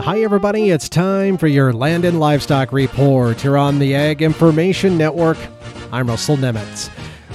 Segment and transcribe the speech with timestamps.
[0.00, 0.70] Hi, everybody.
[0.70, 5.36] It's time for your Land and Livestock Report here on the Ag Information Network.
[5.90, 6.88] I'm Russell Nemetz.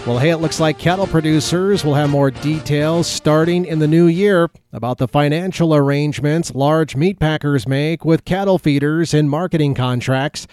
[0.08, 4.08] Well, hey, it looks like cattle producers will have more details starting in the new
[4.08, 10.48] year about the financial arrangements large meat packers make with cattle feeders in marketing contracts.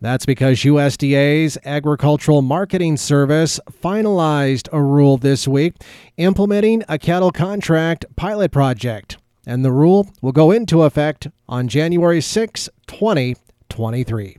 [0.00, 5.76] That's because USDA's Agricultural Marketing Service finalized a rule this week
[6.16, 12.20] implementing a cattle contract pilot project and the rule will go into effect on January
[12.20, 14.36] 6, 2023.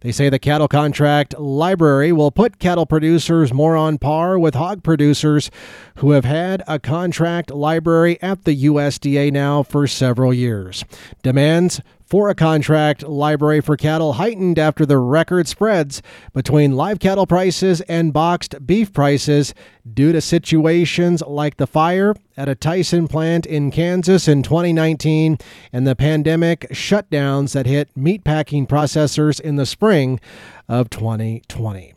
[0.00, 4.82] They say the cattle contract library will put cattle producers more on par with hog
[4.82, 5.50] producers
[5.96, 10.84] who have had a contract library at the USDA now for several years.
[11.22, 13.02] Demands for a contract.
[13.02, 16.00] Library for cattle heightened after the record spreads
[16.32, 19.52] between live cattle prices and boxed beef prices
[19.92, 25.38] due to situations like the fire at a Tyson plant in Kansas in 2019
[25.72, 30.20] and the pandemic shutdowns that hit meatpacking processors in the spring
[30.68, 31.94] of 2020.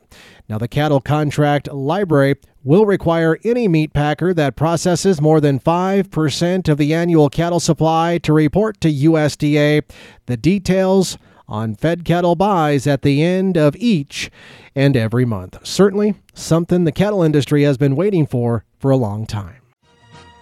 [0.47, 6.69] Now, the cattle contract library will require any meat packer that processes more than 5%
[6.69, 9.83] of the annual cattle supply to report to USDA
[10.25, 14.29] the details on fed cattle buys at the end of each
[14.75, 15.65] and every month.
[15.65, 19.61] Certainly something the cattle industry has been waiting for for a long time.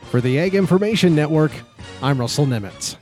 [0.09, 1.51] For the Ag Information Network,
[2.01, 2.97] I'm Russell Nemetz.